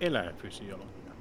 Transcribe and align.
eläinfysiologia. 0.00 1.12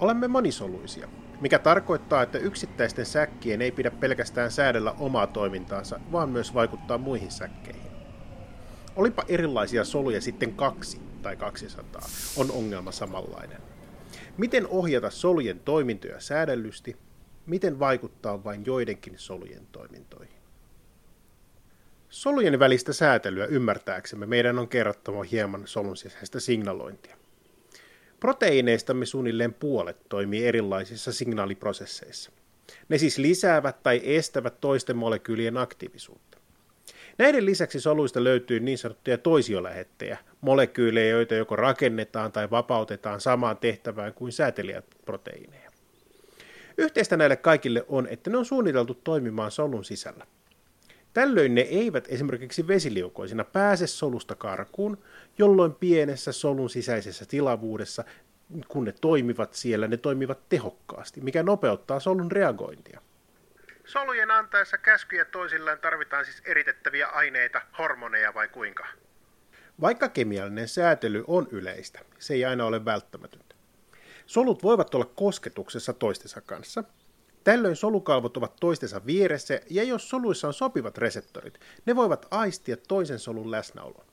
Olemme 0.00 0.28
monisoluisia, 0.28 1.08
mikä 1.40 1.58
tarkoittaa, 1.58 2.22
että 2.22 2.38
yksittäisten 2.38 3.06
säkkien 3.06 3.62
ei 3.62 3.72
pidä 3.72 3.90
pelkästään 3.90 4.50
säädellä 4.50 4.92
omaa 4.98 5.26
toimintaansa, 5.26 6.00
vaan 6.12 6.28
myös 6.28 6.54
vaikuttaa 6.54 6.98
muihin 6.98 7.30
säkkeihin. 7.30 7.92
Olipa 8.96 9.22
erilaisia 9.28 9.84
soluja 9.84 10.20
sitten 10.20 10.54
kaksi 10.54 11.00
tai 11.22 11.36
200, 11.36 12.02
on 12.36 12.50
ongelma 12.50 12.92
samanlainen. 12.92 13.60
Miten 14.38 14.66
ohjata 14.66 15.10
solujen 15.10 15.60
toimintoja 15.60 16.20
säädellysti? 16.20 16.96
Miten 17.46 17.78
vaikuttaa 17.78 18.44
vain 18.44 18.66
joidenkin 18.66 19.14
solujen 19.16 19.66
toimintoihin? 19.72 20.34
Solujen 22.08 22.58
välistä 22.58 22.92
säätelyä 22.92 23.46
ymmärtääksemme 23.46 24.26
meidän 24.26 24.58
on 24.58 24.68
kerrottava 24.68 25.22
hieman 25.22 25.62
solun 25.64 25.96
sisäistä 25.96 26.40
signalointia. 26.40 27.16
Proteiineistamme 28.20 29.06
suunnilleen 29.06 29.54
puolet 29.54 29.96
toimii 30.08 30.46
erilaisissa 30.46 31.12
signaaliprosesseissa. 31.12 32.30
Ne 32.88 32.98
siis 32.98 33.18
lisäävät 33.18 33.82
tai 33.82 34.00
estävät 34.04 34.60
toisten 34.60 34.96
molekyylien 34.96 35.56
aktiivisuutta. 35.56 36.38
Näiden 37.18 37.46
lisäksi 37.46 37.80
soluista 37.80 38.24
löytyy 38.24 38.60
niin 38.60 38.78
sanottuja 38.78 39.18
toisiolähettejä, 39.18 40.18
molekyylejä, 40.40 41.10
joita 41.10 41.34
joko 41.34 41.56
rakennetaan 41.56 42.32
tai 42.32 42.50
vapautetaan 42.50 43.20
samaan 43.20 43.56
tehtävään 43.56 44.14
kuin 44.14 44.32
säätelijät 44.32 44.84
proteiineja. 45.04 45.70
Yhteistä 46.78 47.16
näille 47.16 47.36
kaikille 47.36 47.84
on, 47.88 48.06
että 48.10 48.30
ne 48.30 48.36
on 48.36 48.44
suunniteltu 48.44 48.94
toimimaan 48.94 49.50
solun 49.50 49.84
sisällä. 49.84 50.26
Tällöin 51.14 51.54
ne 51.54 51.60
eivät 51.60 52.04
esimerkiksi 52.08 52.68
vesiliukoisina 52.68 53.44
pääse 53.44 53.86
solusta 53.86 54.34
karkuun, 54.34 54.98
jolloin 55.38 55.74
pienessä 55.74 56.32
solun 56.32 56.70
sisäisessä 56.70 57.24
tilavuudessa, 57.26 58.04
kun 58.68 58.84
ne 58.84 58.94
toimivat 59.00 59.54
siellä, 59.54 59.88
ne 59.88 59.96
toimivat 59.96 60.48
tehokkaasti, 60.48 61.20
mikä 61.20 61.42
nopeuttaa 61.42 62.00
solun 62.00 62.32
reagointia. 62.32 63.00
Solujen 63.84 64.30
antaessa 64.30 64.78
käskyjä 64.78 65.24
toisilleen 65.24 65.78
tarvitaan 65.78 66.24
siis 66.24 66.42
eritettäviä 66.44 67.06
aineita, 67.06 67.60
hormoneja 67.78 68.34
vai 68.34 68.48
kuinka? 68.48 68.86
Vaikka 69.80 70.08
kemiallinen 70.08 70.68
säätely 70.68 71.24
on 71.26 71.48
yleistä, 71.50 72.00
se 72.18 72.34
ei 72.34 72.44
aina 72.44 72.64
ole 72.64 72.84
välttämätöntä. 72.84 73.54
Solut 74.26 74.62
voivat 74.62 74.94
olla 74.94 75.10
kosketuksessa 75.14 75.92
toistensa 75.92 76.40
kanssa, 76.40 76.84
Tällöin 77.44 77.76
solukalvot 77.76 78.36
ovat 78.36 78.56
toistensa 78.60 79.06
vieressä, 79.06 79.60
ja 79.70 79.82
jos 79.82 80.08
soluissa 80.08 80.46
on 80.46 80.54
sopivat 80.54 80.98
reseptorit, 80.98 81.60
ne 81.86 81.96
voivat 81.96 82.26
aistia 82.30 82.76
toisen 82.76 83.18
solun 83.18 83.50
läsnäolon. 83.50 84.06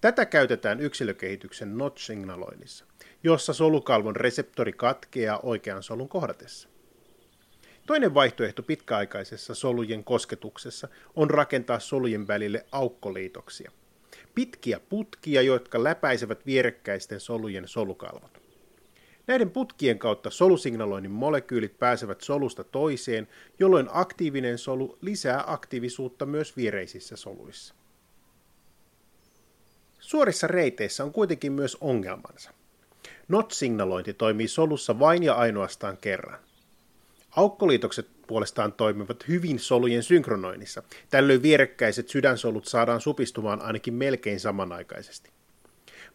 Tätä 0.00 0.26
käytetään 0.26 0.80
yksilökehityksen 0.80 1.78
notch-signaloinnissa, 1.78 2.84
jossa 3.22 3.52
solukalvon 3.52 4.16
reseptori 4.16 4.72
katkeaa 4.72 5.40
oikean 5.42 5.82
solun 5.82 6.08
kohdatessa. 6.08 6.68
Toinen 7.86 8.14
vaihtoehto 8.14 8.62
pitkäaikaisessa 8.62 9.54
solujen 9.54 10.04
kosketuksessa 10.04 10.88
on 11.16 11.30
rakentaa 11.30 11.78
solujen 11.78 12.28
välille 12.28 12.66
aukkoliitoksia. 12.72 13.70
Pitkiä 14.34 14.80
putkia, 14.88 15.42
jotka 15.42 15.84
läpäisevät 15.84 16.46
vierekkäisten 16.46 17.20
solujen 17.20 17.68
solukalvot. 17.68 18.47
Näiden 19.28 19.50
putkien 19.50 19.98
kautta 19.98 20.30
solusignaloinnin 20.30 21.12
molekyylit 21.12 21.78
pääsevät 21.78 22.20
solusta 22.20 22.64
toiseen, 22.64 23.28
jolloin 23.58 23.88
aktiivinen 23.92 24.58
solu 24.58 24.98
lisää 25.00 25.44
aktiivisuutta 25.46 26.26
myös 26.26 26.56
viereisissä 26.56 27.16
soluissa. 27.16 27.74
Suorissa 30.00 30.46
reiteissä 30.46 31.04
on 31.04 31.12
kuitenkin 31.12 31.52
myös 31.52 31.76
ongelmansa. 31.80 32.50
NOT-signalointi 33.28 34.14
toimii 34.14 34.48
solussa 34.48 34.98
vain 34.98 35.22
ja 35.22 35.34
ainoastaan 35.34 35.96
kerran. 35.96 36.38
Aukkoliitokset 37.30 38.08
puolestaan 38.26 38.72
toimivat 38.72 39.28
hyvin 39.28 39.58
solujen 39.58 40.02
synkronoinnissa. 40.02 40.82
Tällöin 41.10 41.42
vierekkäiset 41.42 42.08
sydänsolut 42.08 42.66
saadaan 42.66 43.00
supistumaan 43.00 43.62
ainakin 43.62 43.94
melkein 43.94 44.40
samanaikaisesti. 44.40 45.30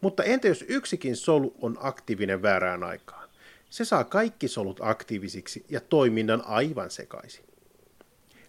Mutta 0.04 0.24
entä 0.24 0.48
jos 0.48 0.64
yksikin 0.68 1.16
solu 1.16 1.54
on 1.60 1.76
aktiivinen 1.80 2.42
väärään 2.42 2.84
aikaan? 2.84 3.28
Se 3.70 3.84
saa 3.84 4.04
kaikki 4.04 4.48
solut 4.48 4.80
aktiivisiksi 4.82 5.64
ja 5.68 5.80
toiminnan 5.80 6.42
aivan 6.46 6.90
sekaisin. 6.90 7.44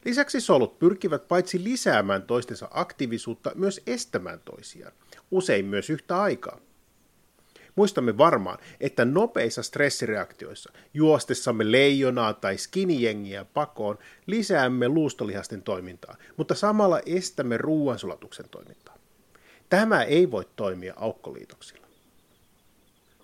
Lisäksi 0.05 0.41
solut 0.41 0.79
pyrkivät 0.79 1.27
paitsi 1.27 1.63
lisäämään 1.63 2.23
toistensa 2.23 2.67
aktiivisuutta 2.71 3.51
myös 3.55 3.81
estämään 3.87 4.39
toisiaan, 4.45 4.93
usein 5.31 5.65
myös 5.65 5.89
yhtä 5.89 6.21
aikaa. 6.21 6.59
Muistamme 7.75 8.17
varmaan, 8.17 8.57
että 8.79 9.05
nopeissa 9.05 9.63
stressireaktioissa, 9.63 10.73
juostessamme 10.93 11.71
leijonaa 11.71 12.33
tai 12.33 12.57
skinijengiä 12.57 13.45
pakoon, 13.45 13.97
lisäämme 14.25 14.87
luustolihasten 14.87 15.61
toimintaa, 15.61 16.17
mutta 16.37 16.55
samalla 16.55 16.99
estämme 17.05 17.57
ruoansulatuksen 17.57 18.49
toimintaa. 18.49 18.94
Tämä 19.69 20.03
ei 20.03 20.31
voi 20.31 20.45
toimia 20.55 20.93
aukkoliitoksilla. 20.97 21.87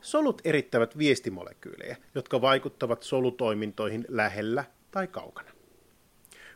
Solut 0.02 0.42
erittävät 0.44 0.98
viestimolekyylejä, 0.98 1.98
jotka 2.16 2.42
vaikuttavat 2.42 3.04
solutoimintoihin 3.04 4.06
lähellä 4.08 4.66
tai 4.92 5.08
kaukana. 5.08 5.52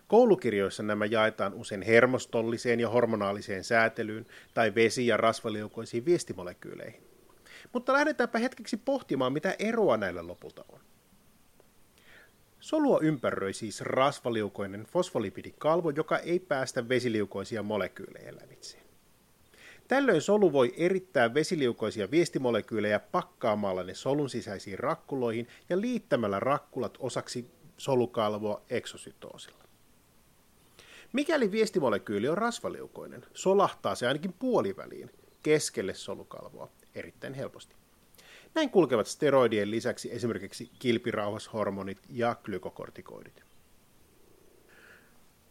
Koulukirjoissa 0.07 0.83
nämä 0.83 1.05
jaetaan 1.05 1.53
usein 1.53 1.81
hermostolliseen 1.81 2.79
ja 2.79 2.89
hormonaaliseen 2.89 3.63
säätelyyn 3.63 4.25
tai 4.53 4.75
vesi- 4.75 5.07
ja 5.07 5.17
rasvaliukoisiin 5.17 6.05
viestimolekyyleihin. 6.05 7.03
Mutta 7.73 7.93
lähdetäänpä 7.93 8.39
hetkeksi 8.39 8.77
pohtimaan, 8.77 9.33
mitä 9.33 9.55
eroa 9.59 9.97
näillä 9.97 10.27
lopulta 10.27 10.65
on. 10.69 10.79
Solua 12.59 12.99
ympäröi 13.01 13.53
siis 13.53 13.81
rasvaliukoinen 13.81 14.83
fosfolipidikalvo, 14.83 15.89
joka 15.89 16.17
ei 16.17 16.39
päästä 16.39 16.89
vesiliukoisia 16.89 17.63
molekyylejä 17.63 18.33
lävitse. 18.41 18.84
Tällöin 19.87 20.21
solu 20.21 20.53
voi 20.53 20.73
erittää 20.77 21.33
vesiliukoisia 21.33 22.11
viestimolekyylejä 22.11 22.99
pakkaamalla 22.99 23.83
ne 23.83 23.93
solun 23.93 24.29
sisäisiin 24.29 24.79
rakkuloihin 24.79 25.47
ja 25.69 25.81
liittämällä 25.81 26.39
rakkulat 26.39 26.97
osaksi 26.99 27.51
solukalvoa 27.77 28.61
eksosytoosilla. 28.69 29.63
Mikäli 31.13 31.51
viestimolekyyli 31.51 32.27
on 32.27 32.37
rasvaliukoinen, 32.37 33.25
solahtaa 33.33 33.95
se 33.95 34.07
ainakin 34.07 34.33
puoliväliin 34.33 35.11
keskelle 35.43 35.93
solukalvoa 35.93 36.69
erittäin 36.95 37.33
helposti. 37.33 37.75
Näin 38.55 38.69
kulkevat 38.69 39.07
steroidien 39.07 39.71
lisäksi 39.71 40.13
esimerkiksi 40.13 40.71
kilpirauhashormonit 40.79 41.97
ja 42.09 42.35
glykokortikoidit. 42.43 43.44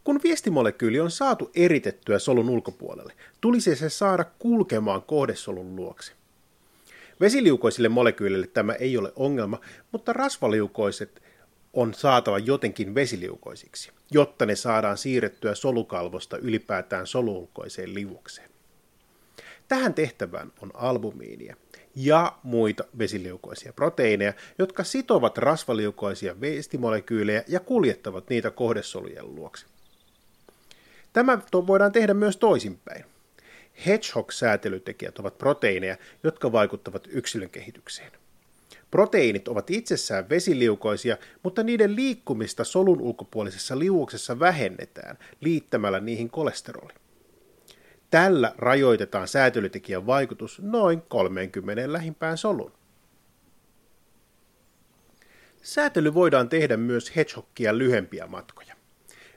Kun 0.04 0.20
viestimolekyyli 0.24 1.00
on 1.00 1.10
saatu 1.10 1.50
eritettyä 1.54 2.18
solun 2.18 2.48
ulkopuolelle, 2.50 3.12
tulisi 3.40 3.76
se 3.76 3.88
saada 3.88 4.24
kulkemaan 4.38 5.02
kohdesolun 5.02 5.76
luokse. 5.76 6.12
Vesiliukoisille 7.20 7.88
molekyyleille 7.88 8.46
tämä 8.46 8.72
ei 8.72 8.96
ole 8.96 9.12
ongelma, 9.16 9.60
mutta 9.92 10.12
rasvaliukoiset 10.12 11.22
on 11.72 11.94
saatava 11.94 12.38
jotenkin 12.38 12.94
vesiliukoisiksi, 12.94 13.90
jotta 14.10 14.46
ne 14.46 14.56
saadaan 14.56 14.98
siirrettyä 14.98 15.54
solukalvosta 15.54 16.36
ylipäätään 16.36 17.06
soluulkoiseen 17.06 17.94
liuokseen. 17.94 18.50
Tähän 19.68 19.94
tehtävään 19.94 20.52
on 20.62 20.70
albumiinia 20.74 21.56
ja 21.96 22.38
muita 22.42 22.84
vesiliukoisia 22.98 23.72
proteiineja, 23.72 24.32
jotka 24.58 24.84
sitovat 24.84 25.38
rasvaliukoisia 25.38 26.40
viestimolekyylejä 26.40 27.44
ja 27.48 27.60
kuljettavat 27.60 28.28
niitä 28.30 28.50
kohdesolujen 28.50 29.34
luokse. 29.34 29.66
Tämä 31.14 31.38
voidaan 31.66 31.92
tehdä 31.92 32.14
myös 32.14 32.36
toisinpäin. 32.36 33.04
Hedgehog-säätelytekijät 33.86 35.18
ovat 35.18 35.38
proteiineja, 35.38 35.96
jotka 36.22 36.52
vaikuttavat 36.52 37.08
yksilön 37.10 37.50
kehitykseen. 37.50 38.12
Proteiinit 38.90 39.48
ovat 39.48 39.70
itsessään 39.70 40.28
vesiliukoisia, 40.28 41.16
mutta 41.42 41.62
niiden 41.62 41.96
liikkumista 41.96 42.64
solun 42.64 43.00
ulkopuolisessa 43.00 43.78
liuoksessa 43.78 44.38
vähennetään 44.38 45.18
liittämällä 45.40 46.00
niihin 46.00 46.30
kolesteroli. 46.30 46.92
Tällä 48.10 48.54
rajoitetaan 48.58 49.28
säätelytekijän 49.28 50.06
vaikutus 50.06 50.62
noin 50.62 51.02
30 51.02 51.92
lähimpään 51.92 52.38
solun. 52.38 52.72
Säätely 55.62 56.14
voidaan 56.14 56.48
tehdä 56.48 56.76
myös 56.76 57.16
hedgehogia 57.16 57.78
lyhempiä 57.78 58.26
matkoja. 58.26 58.73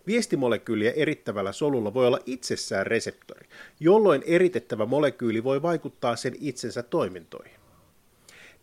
Viestimolekyyliä 0.07 0.91
erittävällä 0.95 1.51
solulla 1.51 1.93
voi 1.93 2.07
olla 2.07 2.19
itsessään 2.25 2.87
reseptori, 2.87 3.47
jolloin 3.79 4.23
eritettävä 4.25 4.85
molekyyli 4.85 5.43
voi 5.43 5.61
vaikuttaa 5.61 6.15
sen 6.15 6.33
itsensä 6.39 6.83
toimintoihin. 6.83 7.57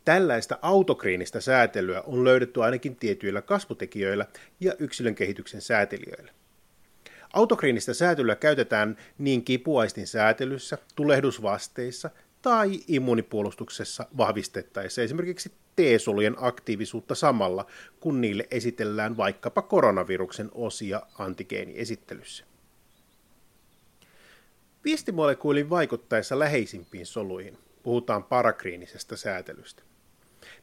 Tällaista 0.05 0.59
autokriinistä 0.63 1.41
säätelyä 1.41 2.03
on 2.03 2.25
löydetty 2.25 2.63
ainakin 2.63 2.97
tietyillä 2.97 3.43
kasvutekijöillä 3.43 4.27
ja 4.61 4.73
yksilön 4.79 5.15
kehityksen 5.15 5.61
säätelijöillä. 5.61 6.33
Autokriinistä 7.33 7.95
säätelyä 7.95 8.37
käytetään 8.37 8.97
niin 9.19 9.45
kipuaistin 9.45 10.07
säätelyssä, 10.07 10.79
tulehdusvasteissa, 10.97 12.11
tai 12.45 12.81
immunipuolustuksessa 12.89 14.07
vahvistettaessa 14.17 15.03
esimerkiksi 15.03 15.53
T-solujen 15.77 16.37
aktiivisuutta 16.39 17.15
samalla, 17.15 17.67
kun 18.01 18.21
niille 18.21 18.49
esitellään 18.51 19.17
vaikkapa 19.17 19.63
koronaviruksen 19.63 20.51
osia 20.55 21.03
antigeeniesittelyssä. 21.19 22.45
Viestimolekuulin 24.85 25.71
vaikuttaessa 25.71 26.39
läheisimpiin 26.39 27.07
soluihin 27.07 27.59
puhutaan 27.83 28.25
parakriinisestä 28.25 29.17
säätelystä. 29.17 29.83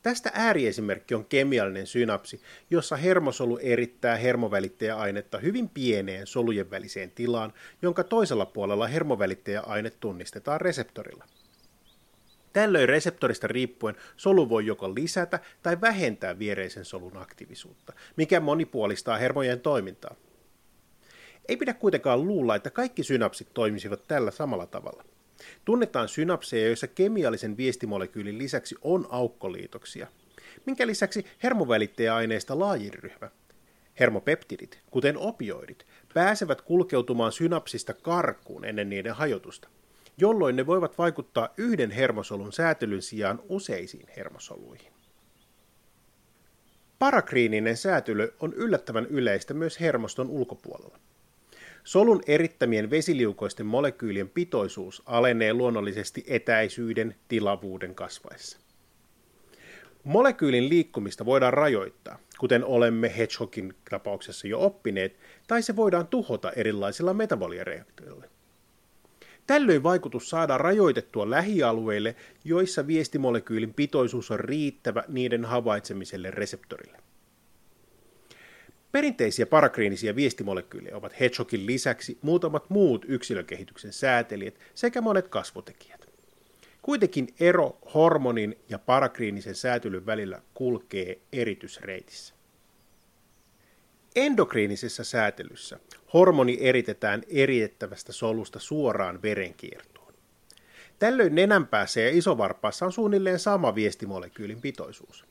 Tästä 0.01 0.31
ääriesimerkki 0.33 1.15
on 1.15 1.25
kemiallinen 1.25 1.87
synapsi, 1.87 2.41
jossa 2.69 2.95
hermosolu 2.95 3.57
erittää 3.61 4.15
hermovälittäjäainetta 4.15 5.39
hyvin 5.39 5.69
pieneen 5.69 6.27
solujen 6.27 6.71
väliseen 6.71 7.11
tilaan, 7.11 7.53
jonka 7.81 8.03
toisella 8.03 8.45
puolella 8.45 8.87
hermovälittäjäaine 8.87 9.89
tunnistetaan 9.89 10.61
reseptorilla. 10.61 11.25
Tällöin 12.53 12.89
reseptorista 12.89 13.47
riippuen 13.47 13.95
solu 14.17 14.49
voi 14.49 14.65
joko 14.65 14.95
lisätä 14.95 15.39
tai 15.63 15.81
vähentää 15.81 16.39
viereisen 16.39 16.85
solun 16.85 17.17
aktiivisuutta, 17.17 17.93
mikä 18.15 18.39
monipuolistaa 18.39 19.17
hermojen 19.17 19.59
toimintaa. 19.59 20.15
Ei 21.47 21.57
pidä 21.57 21.73
kuitenkaan 21.73 22.27
luulla, 22.27 22.55
että 22.55 22.69
kaikki 22.69 23.03
synapsit 23.03 23.53
toimisivat 23.53 24.07
tällä 24.07 24.31
samalla 24.31 24.65
tavalla. 24.65 25.03
Tunnetaan 25.65 26.09
synapseja, 26.09 26.67
joissa 26.67 26.87
kemiallisen 26.87 27.57
viestimolekyylin 27.57 28.37
lisäksi 28.37 28.75
on 28.81 29.07
aukkoliitoksia, 29.09 30.07
minkä 30.65 30.87
lisäksi 30.87 31.25
hermovälittäjäaineista 31.43 32.59
laajin 32.59 32.93
ryhmä, 32.93 33.29
hermopeptidit, 33.99 34.79
kuten 34.91 35.17
opioidit, 35.17 35.85
pääsevät 36.13 36.61
kulkeutumaan 36.61 37.31
synapsista 37.31 37.93
karkuun 37.93 38.65
ennen 38.65 38.89
niiden 38.89 39.15
hajotusta, 39.15 39.69
jolloin 40.17 40.55
ne 40.55 40.65
voivat 40.65 40.97
vaikuttaa 40.97 41.49
yhden 41.57 41.91
hermosolun 41.91 42.53
säätelyn 42.53 43.01
sijaan 43.01 43.39
useisiin 43.49 44.07
hermosoluihin. 44.17 44.93
Parakriininen 46.99 47.77
säätely 47.77 48.33
on 48.39 48.53
yllättävän 48.53 49.05
yleistä 49.05 49.53
myös 49.53 49.79
hermoston 49.79 50.29
ulkopuolella. 50.29 50.99
Solun 51.83 52.21
erittämien 52.27 52.89
vesiliukoisten 52.89 53.65
molekyylien 53.65 54.29
pitoisuus 54.29 55.03
alenee 55.05 55.53
luonnollisesti 55.53 56.23
etäisyyden 56.27 57.15
tilavuuden 57.27 57.95
kasvaessa. 57.95 58.57
Molekyylin 60.03 60.69
liikkumista 60.69 61.25
voidaan 61.25 61.53
rajoittaa, 61.53 62.19
kuten 62.39 62.65
olemme 62.65 63.17
Hedgehogin 63.17 63.73
tapauksessa 63.89 64.47
jo 64.47 64.59
oppineet, 64.59 65.17
tai 65.47 65.61
se 65.61 65.75
voidaan 65.75 66.07
tuhota 66.07 66.51
erilaisilla 66.51 67.13
metaboliareaktioilla. 67.13 68.25
Tällöin 69.51 69.83
vaikutus 69.83 70.29
saadaan 70.29 70.59
rajoitettua 70.59 71.29
lähialueille, 71.29 72.15
joissa 72.43 72.87
viestimolekyylin 72.87 73.73
pitoisuus 73.73 74.31
on 74.31 74.39
riittävä 74.39 75.03
niiden 75.07 75.45
havaitsemiselle 75.45 76.31
reseptorille. 76.31 76.97
Perinteisiä 78.91 79.45
parakriinisia 79.45 80.15
viestimolekyylejä 80.15 80.97
ovat 80.97 81.19
Hedgehogin 81.19 81.65
lisäksi 81.65 82.17
muutamat 82.21 82.69
muut 82.69 83.05
yksilökehityksen 83.07 83.93
säätelijät 83.93 84.59
sekä 84.75 85.01
monet 85.01 85.27
kasvotekijät. 85.27 86.09
Kuitenkin 86.81 87.27
ero 87.39 87.77
hormonin 87.93 88.57
ja 88.69 88.79
parakriinisen 88.79 89.55
säätelyn 89.55 90.05
välillä 90.05 90.41
kulkee 90.53 91.19
eritysreitissä. 91.33 92.40
Endokriinisessä 94.15 95.03
säätelyssä 95.03 95.79
hormoni 96.13 96.57
eritetään 96.61 97.23
eritettävästä 97.27 98.13
solusta 98.13 98.59
suoraan 98.59 99.21
verenkiertoon. 99.21 100.13
Tällöin 100.99 101.35
nenänpäässä 101.35 102.01
ja 102.01 102.09
isovarpaassa 102.09 102.85
on 102.85 102.91
suunnilleen 102.91 103.39
sama 103.39 103.75
viestimolekyylin 103.75 104.61
pitoisuus. 104.61 105.25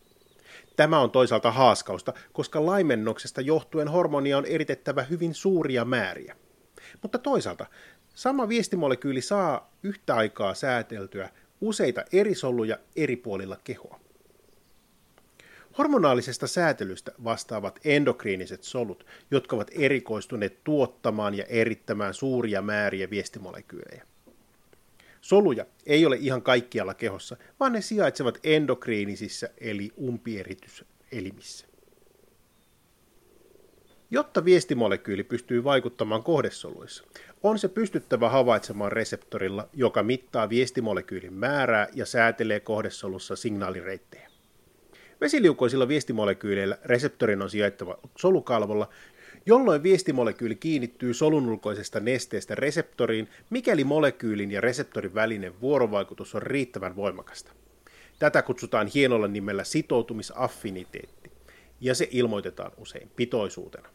Tämä 0.76 1.00
on 1.00 1.10
toisaalta 1.10 1.50
haaskausta, 1.50 2.12
koska 2.32 2.66
laimennoksesta 2.66 3.40
johtuen 3.40 3.88
hormonia 3.88 4.38
on 4.38 4.46
eritettävä 4.46 5.02
hyvin 5.02 5.34
suuria 5.34 5.84
määriä. 5.84 6.36
Mutta 7.02 7.18
toisaalta 7.18 7.66
sama 8.14 8.48
viestimolekyyli 8.48 9.20
saa 9.20 9.72
yhtä 9.82 10.14
aikaa 10.14 10.54
sääteltyä 10.54 11.30
useita 11.60 12.04
eri 12.12 12.34
soluja 12.34 12.78
eri 12.96 13.16
puolilla 13.16 13.56
kehoa. 13.64 14.00
Hormonaalisesta 15.78 16.46
säätelystä 16.46 17.12
vastaavat 17.25 17.81
endokriiniset 17.84 18.62
solut, 18.62 19.06
jotka 19.31 19.56
ovat 19.56 19.70
erikoistuneet 19.75 20.64
tuottamaan 20.64 21.34
ja 21.34 21.44
erittämään 21.44 22.14
suuria 22.14 22.62
määriä 22.62 23.11
viestimolekyylejä. 23.11 24.06
Soluja 25.20 25.67
ei 25.87 26.06
ole 26.06 26.17
ihan 26.17 26.43
kaikkialla 26.43 26.94
kehossa, 26.94 27.37
vaan 27.61 27.72
ne 27.72 27.81
sijaitsevat 27.81 28.38
endokriinisissä 28.44 29.50
eli 29.58 29.90
umpieritys-elimissä. 29.99 31.67
Jotta 34.11 34.44
viestimolekyyli 34.44 35.25
pystyy 35.25 35.64
vaikuttamaan 35.64 36.23
kohdesoluissa, 36.23 37.05
on 37.43 37.58
se 37.58 37.69
pystyttävä 37.69 38.28
havaitsemaan 38.28 38.93
reseptorilla, 38.93 39.69
joka 39.73 40.02
mittaa 40.02 40.49
viestimolekyylin 40.49 41.32
määrää 41.32 41.88
ja 41.94 42.06
säätelee 42.06 42.61
kohdesolussa 42.61 43.37
signaalireittejä. 43.37 44.29
Vesiliukoisilla 45.20 45.88
viestimolekyyleillä 45.88 46.78
reseptorin 46.84 47.43
on 47.43 47.50
sijaittava 47.50 47.99
solukalvolla, 48.17 48.88
jolloin 49.46 49.82
viestimolekyyli 49.82 50.55
kiinnittyy 50.56 51.14
solun 51.14 51.49
ulkoisesta 51.49 52.00
nesteestä 52.00 52.55
reseptoriin, 52.55 53.28
mikäli 53.50 53.84
molekyylin 53.84 54.50
ja 54.50 54.61
reseptorin 54.61 55.14
välinen 55.14 55.61
vuorovaikutus 55.61 56.34
on 56.34 56.43
riittävän 56.43 56.96
voimakasta. 56.96 57.52
Tätä 58.19 58.43
kutsutaan 58.43 58.87
hienolla 58.87 59.28
nimellä 59.28 59.64
sitoutumisaffiniteetti, 59.64 61.31
ja 61.81 61.94
se 61.94 62.08
ilmoitetaan 62.11 62.73
usein 62.76 63.11
pitoisuutena. 63.16 63.88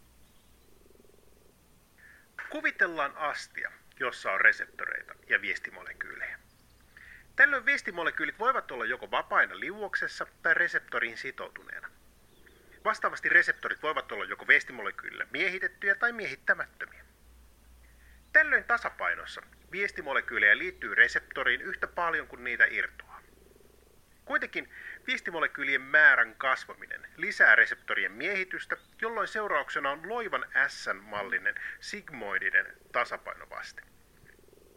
Kuvitellaan 2.51 3.17
astia, 3.17 3.71
jossa 3.99 4.31
on 4.31 4.41
reseptoreita 4.41 5.13
ja 5.29 5.41
viestimolekyylejä. 5.41 6.39
Tällöin 7.35 7.65
viestimolekyylit 7.65 8.39
voivat 8.39 8.71
olla 8.71 8.85
joko 8.85 9.11
vapaina 9.11 9.59
liuoksessa 9.59 10.27
tai 10.43 10.53
reseptoriin 10.53 11.17
sitoutuneena. 11.17 11.89
Vastaavasti 12.85 13.29
reseptorit 13.29 13.83
voivat 13.83 14.11
olla 14.11 14.25
joko 14.25 14.47
viestimolekyylillä 14.47 15.27
miehitettyjä 15.31 15.95
tai 15.95 16.11
miehittämättömiä. 16.11 17.05
Tällöin 18.33 18.63
tasapainossa 18.63 19.41
viestimolekyylejä 19.71 20.57
liittyy 20.57 20.95
reseptoriin 20.95 21.61
yhtä 21.61 21.87
paljon 21.87 22.27
kuin 22.27 22.43
niitä 22.43 22.65
irtoaa. 22.69 23.21
Kuitenkin 24.25 24.69
viestimolekyylien 25.07 25.81
määrän 25.81 26.35
kasvaminen 26.35 27.07
lisää 27.17 27.55
reseptorien 27.55 28.11
miehitystä, 28.11 28.77
jolloin 29.01 29.27
seurauksena 29.27 29.91
on 29.91 30.09
loivan 30.09 30.45
S-mallinen 30.67 31.55
sigmoidinen 31.79 32.73
tasapainovaste. 32.91 33.94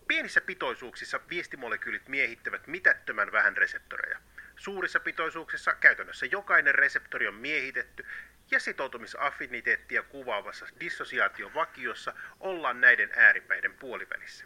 Pienissä 0.09 0.41
pitoisuuksissa 0.41 1.21
viestimolekyylit 1.31 2.09
miehittävät 2.09 2.67
mitättömän 2.67 3.33
vähän 3.33 3.57
reseptoreja. 3.57 4.19
Suurissa 4.57 5.01
pitoisuuksissa 5.01 5.75
käytännössä 5.75 6.27
jokainen 6.27 6.75
reseptori 6.75 7.29
on 7.29 7.35
miehitetty 7.35 8.07
ja 8.51 8.61
sitoutumisaffiniteettia 8.61 10.03
kuvaavassa 10.03 10.67
dissosiaation 10.81 11.55
vakiossa 11.55 12.15
ollaan 12.41 12.81
näiden 12.81 13.11
ääripäiden 13.17 13.75
puolivälissä. 13.75 14.45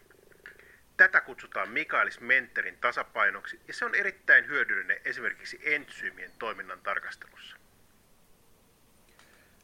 Tätä 0.97 1.21
kutsutaan 1.21 1.69
Michaelis-Menterin 1.69 2.79
tasapainoksi 2.81 3.61
ja 3.69 3.75
se 3.75 3.85
on 3.85 3.95
erittäin 3.95 4.47
hyödyllinen 4.47 5.01
esimerkiksi 5.05 5.61
entsyymien 5.63 6.31
toiminnan 6.39 6.81
tarkastelussa. 6.81 7.57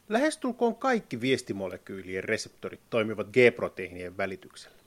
Lähestulkoon 0.09 0.75
kaikki 0.75 1.21
viestimolekyylien 1.21 2.23
reseptorit 2.23 2.81
toimivat 2.89 3.27
G-proteiinien 3.27 4.17
välityksellä. 4.17 4.78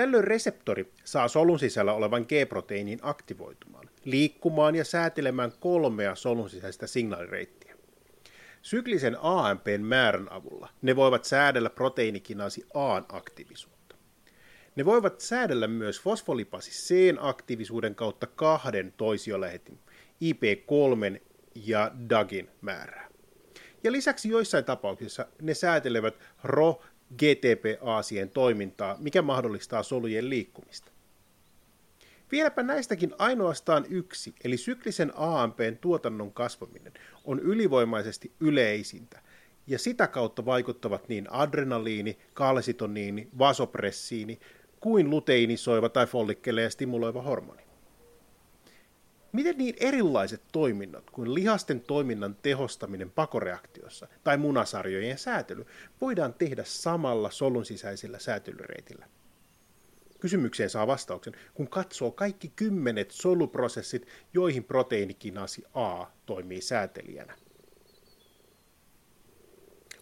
Tällöin 0.00 0.24
reseptori 0.24 0.92
saa 1.04 1.28
solun 1.28 1.58
sisällä 1.58 1.92
olevan 1.92 2.22
G-proteiinin 2.22 2.98
aktivoitumaan, 3.02 3.90
liikkumaan 4.04 4.74
ja 4.74 4.84
säätelemään 4.84 5.52
kolmea 5.60 6.14
solun 6.14 6.50
sisäistä 6.50 6.86
signaalireittiä. 6.86 7.74
Syklisen 8.62 9.16
AMPn 9.20 9.80
määrän 9.80 10.32
avulla 10.32 10.68
ne 10.82 10.96
voivat 10.96 11.24
säädellä 11.24 11.70
proteiinikinaasi 11.70 12.66
A 12.74 12.96
aktiivisuutta. 12.96 13.96
Ne 14.76 14.84
voivat 14.84 15.20
säädellä 15.20 15.68
myös 15.68 16.00
fosfolipasi 16.00 16.70
C 16.70 17.16
aktiivisuuden 17.20 17.94
kautta 17.94 18.26
kahden 18.26 18.92
toisiolähetin, 18.96 19.78
IP3 20.24 21.20
ja 21.54 21.90
DAGin 22.10 22.50
määrää. 22.60 23.08
Ja 23.84 23.92
lisäksi 23.92 24.28
joissain 24.28 24.64
tapauksissa 24.64 25.26
ne 25.42 25.54
säätelevät 25.54 26.18
RO 26.44 26.82
GTP-aasien 27.18 28.30
toimintaa, 28.30 28.96
mikä 28.98 29.22
mahdollistaa 29.22 29.82
solujen 29.82 30.30
liikkumista. 30.30 30.92
Vieläpä 32.32 32.62
näistäkin 32.62 33.14
ainoastaan 33.18 33.86
yksi, 33.88 34.34
eli 34.44 34.56
syklisen 34.56 35.12
AMPn 35.16 35.76
tuotannon 35.80 36.32
kasvaminen, 36.32 36.92
on 37.24 37.40
ylivoimaisesti 37.40 38.32
yleisintä, 38.40 39.22
ja 39.66 39.78
sitä 39.78 40.06
kautta 40.06 40.44
vaikuttavat 40.44 41.08
niin 41.08 41.32
adrenaliini, 41.32 42.18
kalsitoniini, 42.34 43.28
vasopressiini 43.38 44.40
kuin 44.80 45.10
luteinisoiva 45.10 45.88
tai 45.88 46.06
follikkeleja 46.06 46.70
stimuloiva 46.70 47.22
hormoni. 47.22 47.69
Miten 49.32 49.58
niin 49.58 49.74
erilaiset 49.80 50.42
toiminnot 50.52 51.10
kuin 51.10 51.34
lihasten 51.34 51.80
toiminnan 51.80 52.36
tehostaminen 52.42 53.10
pakoreaktiossa 53.10 54.08
tai 54.24 54.36
munasarjojen 54.36 55.18
säätely 55.18 55.66
voidaan 56.00 56.34
tehdä 56.34 56.64
samalla 56.64 57.30
solun 57.30 57.64
sisäisellä 57.64 58.18
säätelyreitillä? 58.18 59.06
Kysymykseen 60.20 60.70
saa 60.70 60.86
vastauksen, 60.86 61.34
kun 61.54 61.68
katsoo 61.68 62.10
kaikki 62.10 62.52
kymmenet 62.56 63.10
soluprosessit, 63.10 64.06
joihin 64.34 64.64
proteiinikinasi 64.64 65.62
A 65.74 66.06
toimii 66.26 66.60
säätelijänä. 66.60 67.34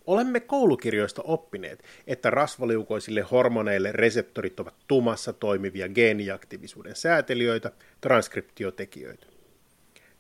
Olemme 0.09 0.41
koulukirjoista 0.41 1.23
oppineet, 1.23 1.85
että 2.07 2.31
rasvaliukoisille 2.31 3.21
hormoneille 3.21 3.93
reseptorit 3.93 4.61
ovat 4.61 4.75
tumassa 4.87 5.33
toimivia 5.33 5.89
geeniaktiivisuuden 5.89 6.97
säätelijöitä, 6.97 7.73
transkriptiotekijöitä. 8.01 9.27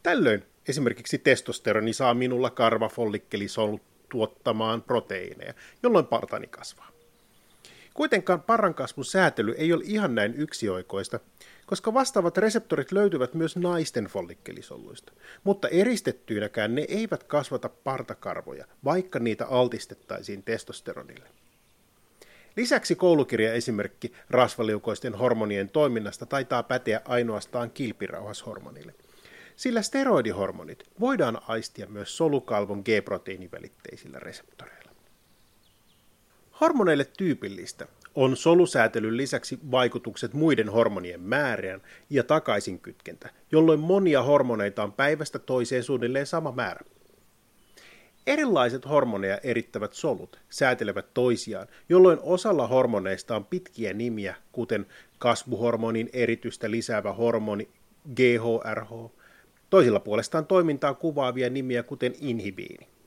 Tällöin 0.03 0.45
esimerkiksi 0.69 1.19
testosteroni 1.19 1.93
saa 1.93 2.15
minulla 2.15 2.51
karvafollikkelisolut 2.51 3.83
tuottamaan 4.09 4.83
proteiineja, 4.83 5.55
jolloin 5.83 6.07
partani 6.07 6.47
kasvaa. 6.47 6.98
Kuitenkaan 7.99 8.43
parrankasvun 8.43 9.05
säätely 9.05 9.55
ei 9.59 9.73
ole 9.73 9.83
ihan 9.87 10.15
näin 10.15 10.35
yksioikoista, 10.35 11.21
koska 11.67 11.95
vastaavat 11.95 12.39
reseptorit 12.39 12.93
löytyvät 12.93 13.35
myös 13.35 13.57
naisten 13.57 14.05
follikkelisoluista, 14.05 15.13
mutta 15.45 15.69
eristettyinäkään 15.69 16.75
ne 16.75 16.87
eivät 16.89 17.25
kasvata 17.25 17.69
partakarvoja, 17.69 18.65
vaikka 18.85 19.19
niitä 19.19 19.47
altistettaisiin 19.47 20.43
testosteronille. 20.43 21.29
Lisäksi 22.57 22.95
koulukirjaesimerkki 22.95 24.13
rasvaliukoisten 24.31 25.15
hormonien 25.15 25.69
toiminnasta 25.69 26.27
taitaa 26.27 26.63
päteä 26.63 27.01
ainoastaan 27.05 27.71
kilpirauhashormonille, 27.71 28.95
sillä 29.57 29.83
steroidihormonit 29.83 30.85
voidaan 31.01 31.41
aistia 31.49 31.87
myös 31.87 32.17
solukalvon 32.17 32.83
G-proteiinivälitteisillä 32.85 34.19
reseptoreilla. 34.19 34.78
Hormoneille 36.61 37.05
tyypillistä 37.19 37.87
on 38.15 38.37
solusäätelyn 38.37 39.17
lisäksi 39.17 39.59
vaikutukset 39.71 40.35
muiden 40.35 40.69
hormonien 40.69 41.21
määrään 41.21 41.83
ja 42.11 42.25
takaisinkytkentä, 42.25 43.31
jolloin 43.53 43.81
monia 43.81 44.23
hormoneita 44.23 44.83
on 44.83 44.93
päivästä 44.93 45.39
toiseen 45.39 45.83
suunnilleen 45.83 46.27
sama 46.27 46.53
määrä. 46.53 46.81
Erilaiset 48.27 48.89
hormoneja 48.89 49.39
erittävät 49.43 49.93
solut 49.93 50.41
säätelevät 50.51 51.15
toisiaan, 51.15 51.67
jolloin 51.89 52.19
osalla 52.23 52.67
hormoneista 52.67 53.37
on 53.37 53.45
pitkiä 53.45 53.93
nimiä, 53.93 54.35
kuten 54.53 54.87
kasvuhormonin 55.19 56.11
eritystä 56.13 56.71
lisäävä 56.71 57.13
hormoni 57.13 57.69
GHRH, 58.17 59.11
toisilla 59.71 60.01
puolestaan 60.01 60.47
toimintaa 60.47 60.95
kuvaavia 60.95 61.51
nimiä, 61.51 61.83
kuten 61.83 62.15
inhibiini. 62.21 62.98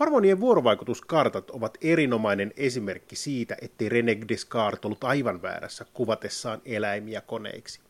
Hormonien 0.00 0.40
vuorovaikutuskartat 0.40 1.50
ovat 1.50 1.78
erinomainen 1.80 2.52
esimerkki 2.56 3.16
siitä, 3.16 3.56
ettei 3.62 3.88
René 3.88 4.28
Descartes 4.28 4.84
ollut 4.84 5.04
aivan 5.04 5.42
väärässä 5.42 5.86
kuvatessaan 5.92 6.62
eläimiä 6.64 7.20
koneiksi. 7.20 7.80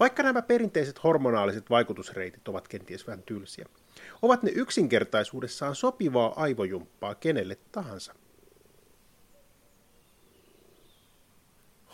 Vaikka 0.00 0.22
nämä 0.22 0.42
perinteiset 0.42 1.04
hormonaaliset 1.04 1.70
vaikutusreitit 1.70 2.48
ovat 2.48 2.68
kenties 2.68 3.06
vähän 3.06 3.22
tylsiä, 3.22 3.66
ovat 4.22 4.42
ne 4.42 4.50
yksinkertaisuudessaan 4.54 5.74
sopivaa 5.74 6.32
aivojumppaa 6.36 7.14
kenelle 7.14 7.58
tahansa. 7.72 8.14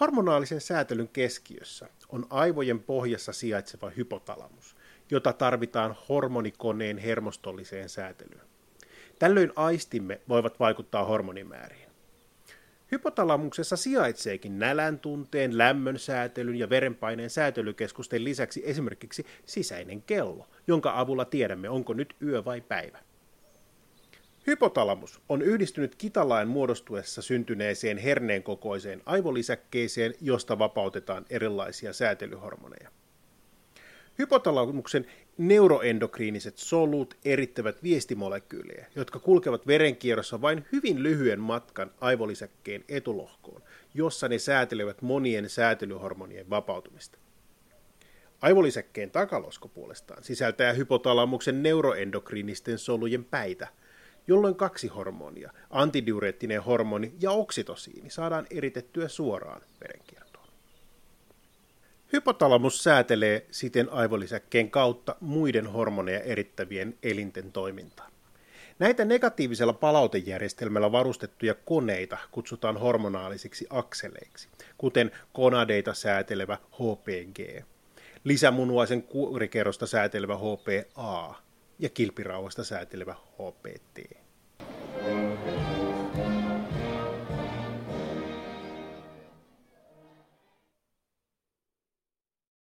Hormonaalisen 0.01 0.61
säätelyn 0.61 1.09
keskiössä 1.09 1.89
on 2.09 2.27
aivojen 2.31 2.81
pohjassa 2.81 3.33
sijaitseva 3.33 3.91
hypotalamus, 3.91 4.77
jota 5.11 5.33
tarvitaan 5.33 5.97
hormonikoneen 6.09 6.99
hermostolliseen 6.99 7.89
säätelyyn. 7.89 8.56
Tällöin 9.19 9.53
aistimme 9.57 10.21
voivat 10.29 10.61
vaikuttaa 10.61 11.05
hormonimääriin. 11.05 11.87
Hypotalamuksessa 12.93 13.77
sijaitseekin 13.77 14.59
nälän 14.59 14.99
tunteen, 14.99 15.59
lämmön 15.59 15.99
säätelyn 15.99 16.57
ja 16.57 16.71
verenpaineen 16.71 17.31
säätelykeskusten 17.31 18.25
lisäksi 18.25 18.63
esimerkiksi 18.65 19.27
sisäinen 19.47 20.03
kello, 20.03 20.47
jonka 20.67 21.01
avulla 21.01 21.25
tiedämme, 21.25 21.69
onko 21.69 21.95
nyt 21.95 22.17
yö 22.23 22.45
vai 22.45 22.61
päivä. 22.61 22.99
Hypotalamus 24.47 25.21
on 25.29 25.43
yhdistynyt 25.43 25.95
kitalain 25.95 26.49
muodostuessa 26.49 27.23
syntyneeseen 27.23 27.99
herneen 27.99 28.43
kokoiseen 28.43 29.03
aivolisäkkeeseen, 29.07 30.15
josta 30.21 30.59
vapautetaan 30.59 31.27
erilaisia 31.31 31.93
säätelyhormoneja. 31.93 32.91
Hypotalamuksen 34.19 35.07
neuroendokriiniset 35.39 36.59
solut 36.59 37.17
erittävät 37.25 37.83
viestimolekyylejä, 37.83 38.87
jotka 38.97 39.19
kulkevat 39.19 39.67
verenkierrossa 39.67 40.41
vain 40.41 40.67
hyvin 40.73 41.03
lyhyen 41.03 41.41
matkan 41.41 41.91
aivolisäkkeen 42.01 42.85
etulohkoon, 42.89 43.63
jossa 43.95 44.29
ne 44.29 44.39
säätelevät 44.39 45.03
monien 45.03 45.51
säätelyhormonien 45.51 46.51
vapautumista. 46.51 47.19
Aivolisäkkeen 48.41 49.11
takalosko 49.11 49.69
puolestaan 49.69 50.25
sisältää 50.25 50.73
hypotalamuksen 50.73 51.63
neuroendokriinisten 51.63 52.79
solujen 52.79 53.25
päitä, 53.25 53.69
jolloin 54.27 54.55
kaksi 54.55 54.89
hormonia, 54.89 55.53
antidiureettinen 55.71 56.63
hormoni 56.63 57.15
ja 57.21 57.31
oksitosiini, 57.31 58.11
saadaan 58.11 58.47
eritettyä 58.51 59.09
suoraan 59.09 59.61
verenkierroon. 59.81 60.26
Hypotalamus 62.13 62.85
säätelee 62.85 63.47
siten 63.51 63.93
aivolisäkkeen 63.93 64.71
kautta 64.71 65.17
muiden 65.21 65.67
hormoneja 65.67 66.21
erittävien 66.21 66.99
elinten 67.03 67.53
toimintaa. 67.53 68.09
Näitä 68.79 69.05
negatiivisella 69.05 69.73
palautejärjestelmällä 69.73 70.93
varustettuja 70.93 71.55
koneita 71.55 72.19
kutsutaan 72.31 72.77
hormonaalisiksi 72.77 73.67
akseleiksi, 73.71 74.49
kuten 74.79 75.11
konadeita 75.33 75.95
säätelevä 75.95 76.59
HPG, 76.73 77.65
lisämunuaisen 78.25 79.03
kuorikerrosta 79.03 79.87
säätelevä 79.87 80.37
HPA 80.37 81.35
ja 81.79 81.89
kilpirauhasta 81.89 82.65
säätelevä 82.65 83.15
HPT. 83.15 84.26